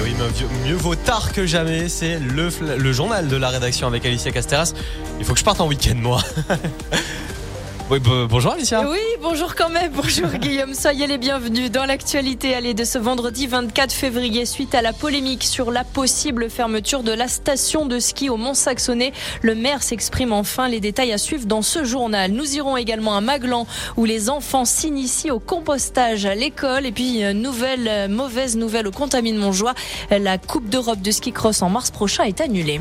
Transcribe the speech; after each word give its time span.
Et 0.00 0.02
oui, 0.02 0.14
mieux, 0.64 0.76
vaut 0.76 0.94
tard 0.94 1.30
que 1.30 1.44
jamais. 1.44 1.90
C'est 1.90 2.18
le, 2.18 2.48
le 2.78 2.92
journal 2.92 3.28
de 3.28 3.36
la 3.36 3.50
rédaction 3.50 3.86
avec 3.86 4.06
Alicia 4.06 4.32
Casteras. 4.32 4.72
Il 5.18 5.26
faut 5.26 5.34
que 5.34 5.38
je 5.38 5.44
parte 5.44 5.60
en 5.60 5.66
week-end, 5.66 5.96
moi. 5.96 6.22
Oui, 7.90 7.98
bonjour 8.28 8.52
Alicia. 8.52 8.88
Oui, 8.88 9.00
bonjour 9.20 9.56
quand 9.56 9.68
même. 9.68 9.90
Bonjour 9.92 10.28
Guillaume. 10.38 10.74
Soyez 10.74 11.08
les 11.08 11.18
bienvenus 11.18 11.72
dans 11.72 11.86
l'actualité 11.86 12.54
allez 12.54 12.72
de 12.72 12.84
ce 12.84 12.98
vendredi 12.98 13.48
24 13.48 13.92
février 13.92 14.46
suite 14.46 14.76
à 14.76 14.82
la 14.82 14.92
polémique 14.92 15.42
sur 15.42 15.72
la 15.72 15.82
possible 15.82 16.48
fermeture 16.50 17.02
de 17.02 17.10
la 17.10 17.26
station 17.26 17.86
de 17.86 17.98
ski 17.98 18.30
au 18.30 18.36
Mont-Saxonnet. 18.36 19.12
Le 19.42 19.56
maire 19.56 19.82
s'exprime 19.82 20.32
enfin. 20.32 20.68
Les 20.68 20.78
détails 20.78 21.10
à 21.12 21.18
suivre 21.18 21.46
dans 21.46 21.62
ce 21.62 21.82
journal. 21.82 22.30
Nous 22.30 22.54
irons 22.54 22.76
également 22.76 23.16
à 23.16 23.20
Maglan 23.20 23.66
où 23.96 24.04
les 24.04 24.30
enfants 24.30 24.64
s'initient 24.64 25.32
au 25.32 25.40
compostage 25.40 26.26
à 26.26 26.36
l'école. 26.36 26.86
Et 26.86 26.92
puis, 26.92 27.22
nouvelle, 27.34 28.08
mauvaise 28.08 28.56
nouvelle 28.56 28.86
au 28.86 28.92
Contamine 28.92 29.36
Montjoie. 29.36 29.74
La 30.12 30.38
Coupe 30.38 30.68
d'Europe 30.68 31.00
de 31.00 31.10
ski 31.10 31.32
cross 31.32 31.60
en 31.60 31.70
mars 31.70 31.90
prochain 31.90 32.22
est 32.22 32.40
annulée. 32.40 32.78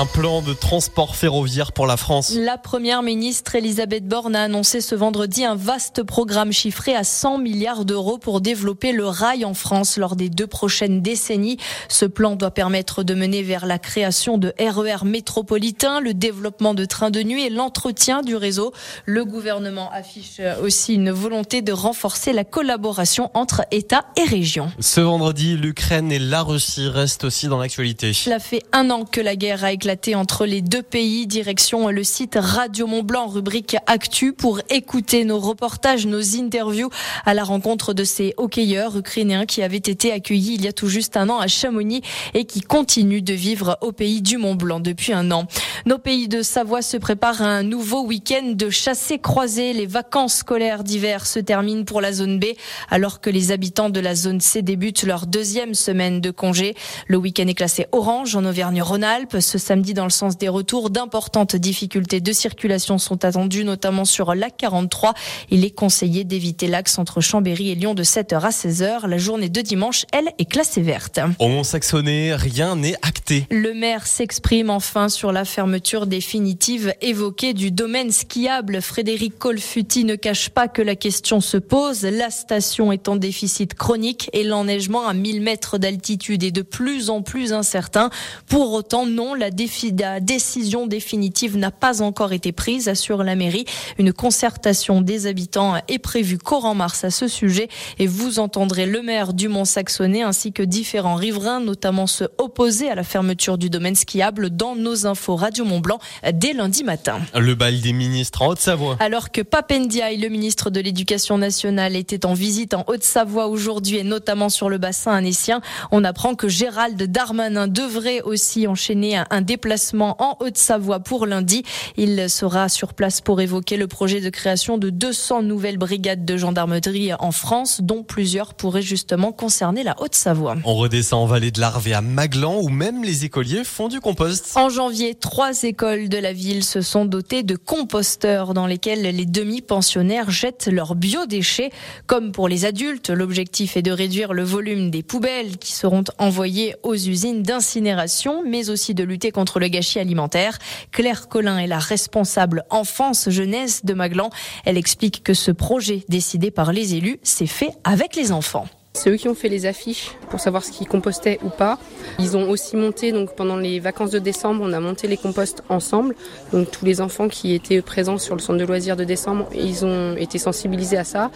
Un 0.00 0.06
plan 0.06 0.42
de 0.42 0.52
transport 0.54 1.16
ferroviaire 1.16 1.72
pour 1.72 1.88
la 1.88 1.96
France. 1.96 2.32
La 2.32 2.56
première 2.56 3.02
ministre 3.02 3.56
Elisabeth 3.56 4.06
Borne 4.06 4.36
a 4.36 4.44
annoncé 4.44 4.80
ce 4.80 4.94
vendredi 4.94 5.44
un 5.44 5.56
vaste 5.56 6.04
programme 6.04 6.52
chiffré 6.52 6.94
à 6.94 7.02
100 7.02 7.38
milliards 7.38 7.84
d'euros 7.84 8.16
pour 8.16 8.40
développer 8.40 8.92
le 8.92 9.08
rail 9.08 9.44
en 9.44 9.54
France 9.54 9.96
lors 9.96 10.14
des 10.14 10.28
deux 10.28 10.46
prochaines 10.46 11.02
décennies. 11.02 11.56
Ce 11.88 12.04
plan 12.04 12.36
doit 12.36 12.52
permettre 12.52 13.02
de 13.02 13.12
mener 13.12 13.42
vers 13.42 13.66
la 13.66 13.80
création 13.80 14.38
de 14.38 14.54
RER 14.60 15.04
métropolitains, 15.04 15.98
le 15.98 16.14
développement 16.14 16.74
de 16.74 16.84
trains 16.84 17.10
de 17.10 17.24
nuit 17.24 17.44
et 17.44 17.50
l'entretien 17.50 18.22
du 18.22 18.36
réseau. 18.36 18.72
Le 19.04 19.24
gouvernement 19.24 19.90
affiche 19.90 20.40
aussi 20.62 20.94
une 20.94 21.10
volonté 21.10 21.60
de 21.60 21.72
renforcer 21.72 22.32
la 22.32 22.44
collaboration 22.44 23.32
entre 23.34 23.62
États 23.72 24.04
et 24.16 24.22
régions. 24.22 24.70
Ce 24.78 25.00
vendredi, 25.00 25.56
l'Ukraine 25.56 26.12
et 26.12 26.20
la 26.20 26.44
Russie 26.44 26.86
restent 26.86 27.24
aussi 27.24 27.48
dans 27.48 27.58
l'actualité. 27.58 28.12
Cela 28.12 28.38
fait 28.38 28.62
un 28.72 28.90
an 28.90 29.04
que 29.04 29.20
la 29.20 29.34
guerre 29.34 29.64
a 29.64 29.72
éclaté 29.72 29.87
entre 30.14 30.44
les 30.44 30.60
deux 30.60 30.82
pays. 30.82 31.26
Direction 31.26 31.88
le 31.88 32.04
site 32.04 32.36
Radio 32.38 32.86
Mont 32.86 33.02
Blanc, 33.02 33.26
rubrique 33.26 33.76
Actu, 33.86 34.34
pour 34.34 34.60
écouter 34.68 35.24
nos 35.24 35.38
reportages, 35.38 36.06
nos 36.06 36.36
interviews 36.36 36.90
à 37.24 37.32
la 37.32 37.42
rencontre 37.42 37.94
de 37.94 38.04
ces 38.04 38.34
hockeyeurs 38.36 38.98
ukrainiens 38.98 39.46
qui 39.46 39.62
avaient 39.62 39.76
été 39.76 40.12
accueillis 40.12 40.54
il 40.54 40.64
y 40.64 40.68
a 40.68 40.72
tout 40.72 40.88
juste 40.88 41.16
un 41.16 41.30
an 41.30 41.38
à 41.38 41.46
Chamonix 41.46 42.02
et 42.34 42.44
qui 42.44 42.60
continuent 42.60 43.22
de 43.22 43.32
vivre 43.32 43.78
au 43.80 43.92
pays 43.92 44.20
du 44.20 44.36
Mont 44.36 44.56
Blanc 44.56 44.80
depuis 44.80 45.14
un 45.14 45.30
an. 45.30 45.46
Nos 45.86 45.98
pays 45.98 46.28
de 46.28 46.42
Savoie 46.42 46.82
se 46.82 46.98
préparent 46.98 47.40
à 47.40 47.46
un 47.46 47.62
nouveau 47.62 48.04
week-end 48.04 48.52
de 48.54 48.68
chassés 48.68 49.18
croisés. 49.18 49.72
Les 49.72 49.86
vacances 49.86 50.36
scolaires 50.36 50.84
d'hiver 50.84 51.26
se 51.26 51.38
terminent 51.38 51.84
pour 51.84 52.02
la 52.02 52.12
zone 52.12 52.38
B, 52.38 52.44
alors 52.90 53.22
que 53.22 53.30
les 53.30 53.52
habitants 53.52 53.88
de 53.88 54.00
la 54.00 54.14
zone 54.14 54.40
C 54.40 54.60
débutent 54.60 55.04
leur 55.04 55.26
deuxième 55.26 55.72
semaine 55.72 56.20
de 56.20 56.30
congé. 56.30 56.74
Le 57.06 57.16
week-end 57.16 57.46
est 57.46 57.54
classé 57.54 57.86
orange 57.92 58.36
en 58.36 58.44
Auvergne-Rhône-Alpes. 58.44 59.38
Ce 59.40 59.56
samedi, 59.68 59.92
dans 59.92 60.04
le 60.04 60.10
sens 60.10 60.38
des 60.38 60.48
retours. 60.48 60.88
D'importantes 60.88 61.54
difficultés 61.54 62.22
de 62.22 62.32
circulation 62.32 62.96
sont 62.96 63.26
attendues, 63.26 63.64
notamment 63.64 64.06
sur 64.06 64.34
la 64.34 64.48
43. 64.48 65.12
Il 65.50 65.62
est 65.62 65.70
conseillé 65.70 66.24
d'éviter 66.24 66.68
l'axe 66.68 66.98
entre 66.98 67.20
Chambéry 67.20 67.68
et 67.68 67.74
Lyon 67.74 67.92
de 67.92 68.02
7h 68.02 68.40
à 68.40 68.48
16h. 68.48 69.06
La 69.06 69.18
journée 69.18 69.50
de 69.50 69.60
dimanche, 69.60 70.06
elle, 70.10 70.30
est 70.38 70.46
classée 70.46 70.80
verte. 70.80 71.20
Au 71.38 71.48
Mont-Saxonnet, 71.48 72.34
rien 72.34 72.76
n'est 72.76 72.94
acté. 73.02 73.46
Le 73.50 73.74
maire 73.74 74.06
s'exprime 74.06 74.70
enfin 74.70 75.10
sur 75.10 75.32
la 75.32 75.44
fermeture 75.44 76.06
définitive 76.06 76.94
évoquée 77.02 77.52
du 77.52 77.70
domaine 77.70 78.10
skiable. 78.10 78.80
Frédéric 78.80 79.38
Colfuti 79.38 80.04
ne 80.04 80.14
cache 80.14 80.48
pas 80.48 80.68
que 80.68 80.80
la 80.80 80.96
question 80.96 81.42
se 81.42 81.58
pose. 81.58 82.04
La 82.04 82.30
station 82.30 82.90
est 82.90 83.06
en 83.06 83.16
déficit 83.16 83.74
chronique 83.74 84.30
et 84.32 84.44
l'enneigement 84.44 85.06
à 85.06 85.12
1000 85.12 85.42
mètres 85.42 85.76
d'altitude 85.76 86.42
est 86.42 86.52
de 86.52 86.62
plus 86.62 87.10
en 87.10 87.20
plus 87.20 87.52
incertain. 87.52 88.08
Pour 88.46 88.72
autant, 88.72 89.04
non, 89.04 89.34
la 89.34 89.50
la 89.98 90.20
décision 90.20 90.86
définitive 90.86 91.56
n'a 91.56 91.70
pas 91.70 92.02
encore 92.02 92.32
été 92.32 92.52
prise, 92.52 92.88
assure 92.88 93.24
la 93.24 93.34
mairie. 93.34 93.64
Une 93.98 94.12
concertation 94.12 95.00
des 95.00 95.26
habitants 95.26 95.74
est 95.88 95.98
prévue 95.98 96.38
courant 96.38 96.74
mars 96.74 97.04
à 97.04 97.10
ce 97.10 97.26
sujet 97.26 97.68
et 97.98 98.06
vous 98.06 98.38
entendrez 98.38 98.86
le 98.86 99.02
maire 99.02 99.32
du 99.32 99.48
Mont-Saxonnet 99.48 100.22
ainsi 100.22 100.52
que 100.52 100.62
différents 100.62 101.16
riverains, 101.16 101.60
notamment 101.60 102.06
se 102.06 102.24
opposer 102.38 102.88
à 102.88 102.94
la 102.94 103.02
fermeture 103.02 103.58
du 103.58 103.70
domaine 103.70 103.94
skiable 103.94 104.50
dans 104.50 104.76
nos 104.76 105.06
infos 105.06 105.36
Radio 105.36 105.64
Mont-Blanc 105.64 105.98
dès 106.32 106.52
lundi 106.52 106.84
matin. 106.84 107.18
Le 107.34 107.54
bal 107.54 107.80
des 107.80 107.92
ministres 107.92 108.42
en 108.42 108.48
Haute-Savoie. 108.48 108.96
Alors 109.00 109.30
que 109.30 109.40
Papendiaï, 109.40 110.18
le 110.18 110.28
ministre 110.28 110.70
de 110.70 110.80
l'Éducation 110.80 111.38
nationale, 111.38 111.96
était 111.96 112.26
en 112.26 112.34
visite 112.34 112.74
en 112.74 112.84
Haute-Savoie 112.86 113.48
aujourd'hui 113.48 113.96
et 113.96 114.04
notamment 114.04 114.48
sur 114.48 114.68
le 114.68 114.78
bassin 114.78 115.12
annécien, 115.12 115.60
on 115.90 116.04
apprend 116.04 116.34
que 116.34 116.48
Gérald 116.48 117.02
Darmanin 117.02 117.66
devrait 117.66 118.20
aussi 118.22 118.66
enchaîner 118.66 119.16
un 119.30 119.42
déplacement 119.48 119.68
placement 119.68 120.16
en 120.18 120.36
Haute-Savoie 120.40 121.00
pour 121.00 121.26
lundi. 121.26 121.62
Il 121.96 122.30
sera 122.30 122.68
sur 122.68 122.94
place 122.94 123.20
pour 123.20 123.40
évoquer 123.40 123.76
le 123.76 123.86
projet 123.86 124.20
de 124.20 124.30
création 124.30 124.78
de 124.78 124.88
200 124.88 125.42
nouvelles 125.42 125.76
brigades 125.76 126.24
de 126.24 126.36
gendarmerie 126.36 127.12
en 127.18 127.32
France, 127.32 127.80
dont 127.82 128.02
plusieurs 128.02 128.54
pourraient 128.54 128.82
justement 128.82 129.30
concerner 129.30 129.82
la 129.82 129.94
Haute-Savoie. 130.00 130.56
On 130.64 130.74
redescend 130.74 131.22
en 131.22 131.26
vallée 131.26 131.50
de 131.50 131.60
l'Arve 131.60 131.88
à 131.92 132.00
Maglan 132.00 132.60
où 132.60 132.68
même 132.68 133.04
les 133.04 133.24
écoliers 133.24 133.64
font 133.64 133.88
du 133.88 134.00
compost. 134.00 134.52
En 134.54 134.68
janvier, 134.68 135.14
trois 135.14 135.62
écoles 135.62 136.08
de 136.08 136.18
la 136.18 136.32
ville 136.32 136.64
se 136.64 136.80
sont 136.80 137.04
dotées 137.04 137.42
de 137.42 137.56
composteurs 137.56 138.54
dans 138.54 138.66
lesquels 138.66 139.02
les 139.02 139.26
demi-pensionnaires 139.26 140.30
jettent 140.30 140.68
leurs 140.70 140.94
biodéchets. 140.94 141.70
Comme 142.06 142.32
pour 142.32 142.48
les 142.48 142.64
adultes, 142.64 143.10
l'objectif 143.10 143.76
est 143.76 143.82
de 143.82 143.92
réduire 143.92 144.32
le 144.32 144.44
volume 144.44 144.90
des 144.90 145.02
poubelles 145.02 145.58
qui 145.58 145.72
seront 145.72 146.04
envoyées 146.18 146.74
aux 146.82 146.94
usines 146.94 147.42
d'incinération, 147.42 148.42
mais 148.46 148.70
aussi 148.70 148.94
de 148.94 149.04
lutter 149.04 149.30
contre 149.30 149.37
le 149.58 149.68
gâchis 149.68 149.98
alimentaire. 149.98 150.58
Claire 150.92 151.28
Collin 151.28 151.58
est 151.58 151.66
la 151.66 151.78
responsable 151.78 152.64
enfance-jeunesse 152.70 153.84
de 153.84 153.94
Maglan. 153.94 154.30
Elle 154.64 154.76
explique 154.76 155.22
que 155.22 155.34
ce 155.34 155.50
projet 155.50 156.04
décidé 156.08 156.50
par 156.50 156.72
les 156.72 156.94
élus 156.94 157.18
s'est 157.22 157.46
fait 157.46 157.70
avec 157.84 158.16
les 158.16 158.32
enfants. 158.32 158.66
C'est 158.98 159.10
eux 159.10 159.16
qui 159.16 159.28
ont 159.28 159.34
fait 159.36 159.48
les 159.48 159.64
affiches 159.64 160.16
pour 160.28 160.40
savoir 160.40 160.64
ce 160.64 160.72
qu'ils 160.72 160.88
compostaient 160.88 161.38
ou 161.44 161.50
pas. 161.50 161.78
Ils 162.18 162.36
ont 162.36 162.50
aussi 162.50 162.76
monté, 162.76 163.12
donc 163.12 163.36
pendant 163.36 163.56
les 163.56 163.78
vacances 163.78 164.10
de 164.10 164.18
décembre, 164.18 164.64
on 164.64 164.72
a 164.72 164.80
monté 164.80 165.06
les 165.06 165.16
composts 165.16 165.62
ensemble. 165.68 166.16
Donc 166.52 166.68
tous 166.72 166.84
les 166.84 167.00
enfants 167.00 167.28
qui 167.28 167.54
étaient 167.54 167.80
présents 167.80 168.18
sur 168.18 168.34
le 168.34 168.40
centre 168.40 168.58
de 168.58 168.64
loisirs 168.64 168.96
de 168.96 169.04
décembre, 169.04 169.48
ils 169.54 169.84
ont 169.84 170.16
été 170.16 170.38
sensibilisés 170.38 170.96
à 170.96 171.04
ça. 171.04 171.30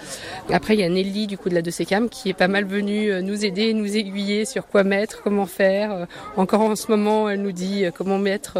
Après, 0.50 0.74
il 0.74 0.80
y 0.80 0.82
a 0.82 0.88
Nelly 0.88 1.28
du 1.28 1.38
coup 1.38 1.50
de 1.50 1.54
la 1.54 1.62
2CCAM 1.62 2.08
qui 2.08 2.30
est 2.30 2.34
pas 2.34 2.48
mal 2.48 2.64
venue 2.64 3.12
euh, 3.12 3.22
nous 3.22 3.44
aider, 3.44 3.72
nous 3.74 3.96
aiguiller 3.96 4.44
sur 4.44 4.66
quoi 4.66 4.82
mettre, 4.82 5.22
comment 5.22 5.46
faire. 5.46 5.92
Euh, 5.92 6.04
encore 6.36 6.62
en 6.62 6.74
ce 6.74 6.90
moment, 6.90 7.30
elle 7.30 7.42
nous 7.42 7.52
dit 7.52 7.84
euh, 7.84 7.92
comment 7.96 8.18
mettre 8.18 8.58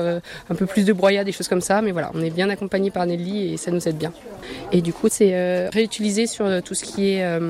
un 0.48 0.54
peu 0.54 0.66
plus 0.66 0.84
de 0.84 0.92
broyat, 0.92 1.24
des 1.24 1.32
choses 1.32 1.48
comme 1.48 1.60
ça. 1.60 1.82
Mais 1.82 1.90
voilà, 1.90 2.12
on 2.14 2.22
est 2.22 2.30
bien 2.30 2.48
accompagné 2.50 2.92
par 2.92 3.04
Nelly 3.04 3.52
et 3.52 3.56
ça 3.56 3.72
nous 3.72 3.88
aide 3.88 3.96
bien. 3.96 4.12
Et 4.70 4.80
du 4.80 4.92
coup, 4.92 5.08
c'est 5.10 5.68
réutilisé 5.70 6.28
sur 6.28 6.62
tout 6.62 6.74
ce 6.74 6.84
qui 6.84 7.14
est 7.14 7.40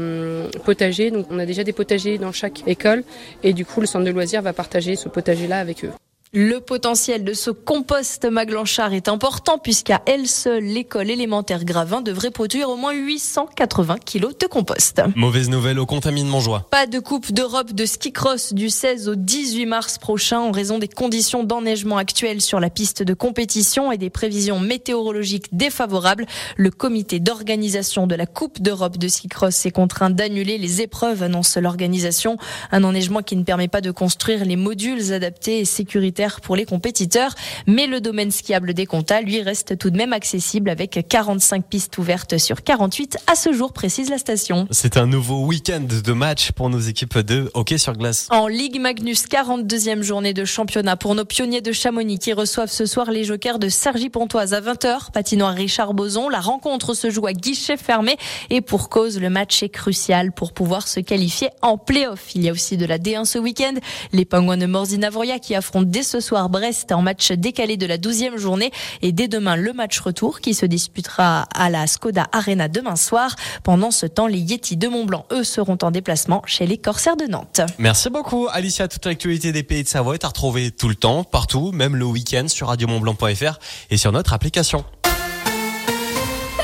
potager. 0.64 1.10
Donc 1.10 1.26
on 1.30 1.38
a 1.38 1.41
déjà 1.46 1.64
des 1.64 1.72
potagers 1.72 2.18
dans 2.18 2.32
chaque 2.32 2.66
école 2.66 3.04
et 3.42 3.52
du 3.52 3.64
coup 3.64 3.80
le 3.80 3.86
centre 3.86 4.04
de 4.04 4.10
loisirs 4.10 4.42
va 4.42 4.52
partager 4.52 4.96
ce 4.96 5.08
potager-là 5.08 5.58
avec 5.58 5.84
eux. 5.84 5.90
Le 6.34 6.60
potentiel 6.60 7.24
de 7.24 7.34
ce 7.34 7.50
compost 7.50 8.24
Maglanchard 8.24 8.94
est 8.94 9.08
important 9.08 9.58
puisqu'à 9.58 10.00
elle 10.06 10.26
seule, 10.26 10.64
l'école 10.64 11.10
élémentaire 11.10 11.62
Gravin 11.62 12.00
devrait 12.00 12.30
produire 12.30 12.70
au 12.70 12.76
moins 12.76 12.94
880 12.94 13.98
kilos 13.98 14.38
de 14.38 14.46
compost. 14.46 15.02
Mauvaise 15.14 15.50
nouvelle 15.50 15.78
au 15.78 15.84
contaminement 15.84 16.40
joie. 16.40 16.66
Pas 16.70 16.86
de 16.86 17.00
Coupe 17.00 17.32
d'Europe 17.32 17.74
de 17.74 17.84
ski 17.84 18.12
cross 18.12 18.54
du 18.54 18.70
16 18.70 19.10
au 19.10 19.14
18 19.14 19.66
mars 19.66 19.98
prochain 19.98 20.40
en 20.40 20.52
raison 20.52 20.78
des 20.78 20.88
conditions 20.88 21.44
d'enneigement 21.44 21.98
actuelles 21.98 22.40
sur 22.40 22.60
la 22.60 22.70
piste 22.70 23.02
de 23.02 23.12
compétition 23.12 23.92
et 23.92 23.98
des 23.98 24.08
prévisions 24.08 24.58
météorologiques 24.58 25.54
défavorables. 25.54 26.24
Le 26.56 26.70
comité 26.70 27.20
d'organisation 27.20 28.06
de 28.06 28.14
la 28.14 28.24
Coupe 28.24 28.62
d'Europe 28.62 28.96
de 28.96 29.08
ski 29.08 29.28
cross 29.28 29.66
est 29.66 29.70
contraint 29.70 30.08
d'annuler 30.08 30.56
les 30.56 30.80
épreuves, 30.80 31.22
annonce 31.22 31.58
l'organisation. 31.58 32.38
Un 32.70 32.84
enneigement 32.84 33.20
qui 33.20 33.36
ne 33.36 33.44
permet 33.44 33.68
pas 33.68 33.82
de 33.82 33.90
construire 33.90 34.46
les 34.46 34.56
modules 34.56 35.12
adaptés 35.12 35.58
et 35.58 35.66
sécuritaires 35.66 36.21
pour 36.40 36.56
les 36.56 36.64
compétiteurs. 36.64 37.34
Mais 37.66 37.86
le 37.86 38.00
domaine 38.00 38.30
skiable 38.30 38.74
des 38.74 38.86
Comtats, 38.86 39.20
lui, 39.20 39.42
reste 39.42 39.78
tout 39.78 39.90
de 39.90 39.96
même 39.96 40.12
accessible 40.12 40.70
avec 40.70 41.06
45 41.08 41.64
pistes 41.66 41.98
ouvertes 41.98 42.38
sur 42.38 42.62
48 42.62 43.18
à 43.26 43.34
ce 43.34 43.52
jour, 43.52 43.72
précise 43.72 44.10
la 44.10 44.18
station. 44.18 44.66
C'est 44.70 44.96
un 44.96 45.06
nouveau 45.06 45.44
week-end 45.44 45.80
de 45.80 46.12
match 46.12 46.52
pour 46.52 46.70
nos 46.70 46.78
équipes 46.78 47.18
de 47.18 47.50
hockey 47.54 47.78
sur 47.78 47.96
glace. 47.96 48.28
En 48.30 48.46
Ligue 48.46 48.80
Magnus, 48.80 49.24
42e 49.26 50.02
journée 50.02 50.34
de 50.34 50.44
championnat 50.44 50.96
pour 50.96 51.14
nos 51.14 51.24
pionniers 51.24 51.60
de 51.60 51.72
Chamonix 51.72 52.18
qui 52.18 52.32
reçoivent 52.32 52.70
ce 52.70 52.86
soir 52.86 53.10
les 53.10 53.24
jokers 53.24 53.58
de 53.58 53.68
Sergi 53.68 54.10
Pontoise 54.10 54.54
à 54.54 54.60
20h. 54.60 55.10
Patinoire 55.12 55.54
Richard 55.54 55.94
Boson. 55.94 56.28
La 56.28 56.40
rencontre 56.40 56.94
se 56.94 57.10
joue 57.10 57.26
à 57.26 57.32
guichet 57.32 57.76
fermé 57.76 58.16
et 58.50 58.60
pour 58.60 58.88
cause, 58.88 59.18
le 59.18 59.30
match 59.30 59.62
est 59.62 59.68
crucial 59.68 60.32
pour 60.32 60.52
pouvoir 60.52 60.88
se 60.88 61.00
qualifier 61.00 61.48
en 61.62 61.78
play-off. 61.78 62.34
Il 62.34 62.42
y 62.42 62.48
a 62.48 62.52
aussi 62.52 62.76
de 62.76 62.86
la 62.86 62.98
D1 62.98 63.24
ce 63.24 63.38
week-end. 63.38 63.74
Les 64.12 64.24
Penguins 64.24 64.56
de 64.56 64.66
Morzine-Avoria 64.66 65.38
qui 65.38 65.54
affrontent 65.54 65.88
dès 65.88 66.02
ce 66.12 66.20
soir 66.20 66.50
Brest 66.50 66.92
en 66.92 67.00
match 67.00 67.32
décalé 67.32 67.78
de 67.78 67.86
la 67.86 67.96
12e 67.96 68.36
journée 68.36 68.70
et 69.00 69.12
dès 69.12 69.28
demain 69.28 69.56
le 69.56 69.72
match 69.72 69.98
retour 69.98 70.40
qui 70.40 70.52
se 70.52 70.66
disputera 70.66 71.46
à 71.54 71.70
la 71.70 71.86
Skoda 71.86 72.26
Arena 72.32 72.68
demain 72.68 72.96
soir. 72.96 73.34
Pendant 73.64 73.90
ce 73.90 74.04
temps, 74.04 74.26
les 74.26 74.38
Yeti 74.38 74.76
de 74.76 74.88
Montblanc, 74.88 75.24
eux, 75.32 75.42
seront 75.42 75.78
en 75.80 75.90
déplacement 75.90 76.42
chez 76.44 76.66
les 76.66 76.76
Corsaires 76.76 77.16
de 77.16 77.24
Nantes. 77.24 77.62
Merci 77.78 78.10
beaucoup 78.10 78.46
Alicia. 78.52 78.88
Toute 78.88 79.06
l'actualité 79.06 79.52
des 79.52 79.62
pays 79.62 79.84
de 79.84 79.88
Savoie 79.88 80.12
est 80.14 80.24
à 80.24 80.28
retrouver 80.28 80.70
tout 80.70 80.88
le 80.90 80.96
temps, 80.96 81.24
partout, 81.24 81.72
même 81.72 81.96
le 81.96 82.04
week-end 82.04 82.46
sur 82.46 82.68
radiomontblanc.fr 82.68 83.58
et 83.88 83.96
sur 83.96 84.12
notre 84.12 84.34
application. 84.34 84.84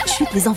Chut, 0.07 0.27
les 0.35 0.49
enfants. 0.49 0.57